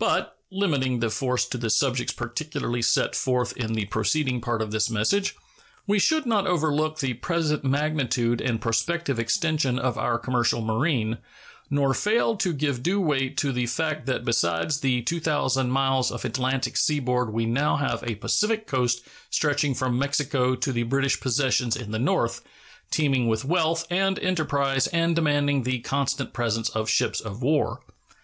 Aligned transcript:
But, 0.00 0.36
limiting 0.50 0.98
the 0.98 1.08
force 1.08 1.44
to 1.46 1.56
the 1.56 1.72
objects 1.86 2.12
particularly 2.12 2.82
set 2.82 3.14
forth 3.14 3.56
in 3.56 3.74
the 3.74 3.84
preceding 3.86 4.40
part 4.40 4.60
of 4.60 4.72
this 4.72 4.90
message, 4.90 5.36
we 5.86 6.00
should 6.00 6.26
not 6.26 6.48
overlook 6.48 6.98
the 6.98 7.14
present 7.14 7.62
magnitude 7.62 8.40
and 8.40 8.60
prospective 8.60 9.20
extension 9.20 9.78
of 9.78 9.96
our 9.96 10.18
commercial 10.18 10.60
marine, 10.62 11.18
nor 11.70 11.94
fail 11.94 12.34
to 12.38 12.52
give 12.52 12.82
due 12.82 13.00
weight 13.00 13.36
to 13.36 13.52
the 13.52 13.66
fact 13.66 14.06
that 14.06 14.24
besides 14.24 14.80
the 14.80 15.02
2,000 15.02 15.70
miles 15.70 16.10
of 16.10 16.24
Atlantic 16.24 16.76
seaboard 16.76 17.32
we 17.32 17.44
have 17.44 17.52
now 17.52 17.98
a 18.02 18.16
Pacific 18.16 18.66
coast 18.66 19.02
stretching 19.30 19.74
from 19.76 19.96
Mexico 19.96 20.56
to 20.56 20.72
the 20.72 20.82
British 20.82 21.20
possessions 21.20 21.76
in 21.76 21.92
the 21.92 22.00
north, 22.00 22.40
teeming 22.90 23.28
with 23.28 23.44
wealth 23.44 23.86
and 23.90 24.18
enterprise 24.18 24.88
and 24.88 25.14
demanding 25.14 25.62
the 25.62 25.78
constant 25.82 26.32
presence 26.32 26.68
of 26.70 26.90
ships 26.90 27.20
of 27.20 27.42
war. 27.42 27.82